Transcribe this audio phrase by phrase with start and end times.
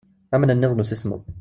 [0.35, 1.21] Amnenniḍ n usismeḍ.